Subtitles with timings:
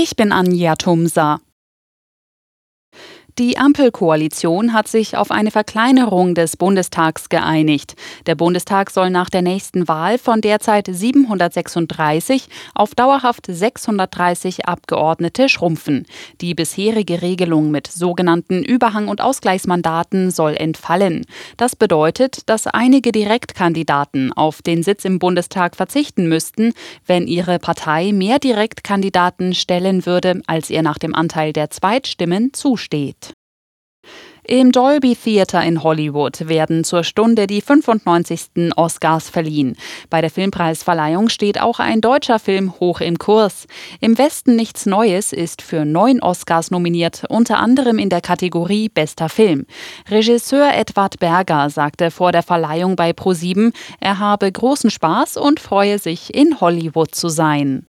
[0.00, 1.40] Ich bin Anja Tumsa.
[3.38, 7.94] Die Ampelkoalition hat sich auf eine Verkleinerung des Bundestags geeinigt.
[8.26, 16.04] Der Bundestag soll nach der nächsten Wahl von derzeit 736 auf dauerhaft 630 Abgeordnete schrumpfen.
[16.40, 21.24] Die bisherige Regelung mit sogenannten Überhang- und Ausgleichsmandaten soll entfallen.
[21.56, 26.72] Das bedeutet, dass einige Direktkandidaten auf den Sitz im Bundestag verzichten müssten,
[27.06, 33.27] wenn ihre Partei mehr Direktkandidaten stellen würde, als ihr nach dem Anteil der Zweitstimmen zusteht.
[34.50, 38.72] Im Dolby Theater in Hollywood werden zur Stunde die 95.
[38.76, 39.76] Oscars verliehen.
[40.08, 43.66] Bei der Filmpreisverleihung steht auch ein deutscher Film hoch im Kurs.
[44.00, 49.28] Im Westen nichts Neues ist für neun Oscars nominiert, unter anderem in der Kategorie Bester
[49.28, 49.66] Film.
[50.10, 55.98] Regisseur Edward Berger sagte vor der Verleihung bei ProSieben, er habe großen Spaß und freue
[55.98, 57.87] sich, in Hollywood zu sein.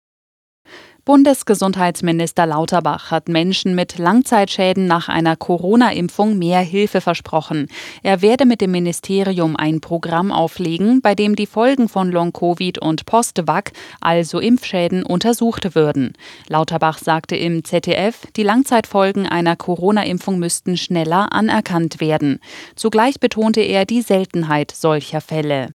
[1.06, 7.68] Bundesgesundheitsminister Lauterbach hat Menschen mit Langzeitschäden nach einer Corona-Impfung mehr Hilfe versprochen.
[8.02, 13.06] Er werde mit dem Ministerium ein Programm auflegen, bei dem die Folgen von Long-Covid und
[13.06, 16.14] Post-Vac, also Impfschäden, untersucht würden.
[16.48, 22.40] Lauterbach sagte im ZDF, die Langzeitfolgen einer Corona-Impfung müssten schneller anerkannt werden.
[22.74, 25.75] Zugleich betonte er die Seltenheit solcher Fälle.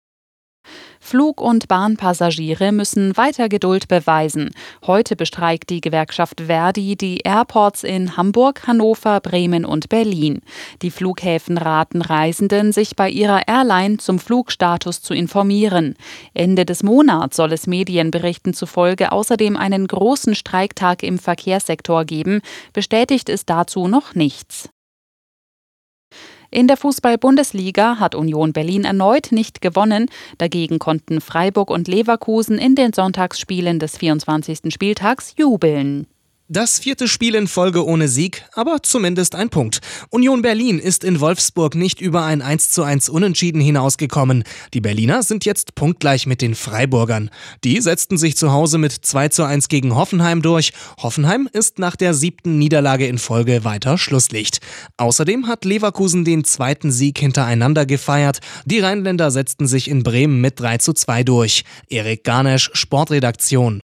[1.09, 4.51] Flug- und Bahnpassagiere müssen weiter Geduld beweisen.
[4.87, 10.43] Heute bestreikt die Gewerkschaft Verdi die Airports in Hamburg, Hannover, Bremen und Berlin.
[10.83, 15.95] Die Flughäfen raten Reisenden, sich bei ihrer Airline zum Flugstatus zu informieren.
[16.35, 22.43] Ende des Monats soll es Medienberichten zufolge außerdem einen großen Streiktag im Verkehrssektor geben.
[22.75, 24.69] Bestätigt ist dazu noch nichts.
[26.51, 30.07] In der Fußball-Bundesliga hat Union Berlin erneut nicht gewonnen.
[30.39, 34.73] Dagegen konnten Freiburg und Leverkusen in den Sonntagsspielen des 24.
[34.73, 36.07] Spieltags jubeln.
[36.51, 39.81] Das vierte Spiel in Folge ohne Sieg, aber zumindest ein Punkt.
[40.09, 44.45] Union Berlin ist in Wolfsburg nicht über ein 1 zu 1 Unentschieden hinausgekommen.
[44.73, 47.29] Die Berliner sind jetzt punktgleich mit den Freiburgern.
[47.65, 50.73] Die setzten sich zu Hause mit 2 zu 1 gegen Hoffenheim durch.
[51.03, 54.61] Hoffenheim ist nach der siebten Niederlage in Folge weiter Schlusslicht.
[54.97, 58.39] Außerdem hat Leverkusen den zweiten Sieg hintereinander gefeiert.
[58.65, 61.65] Die Rheinländer setzten sich in Bremen mit 3 zu 2 durch.
[61.91, 63.83] Erik Garnesch, Sportredaktion.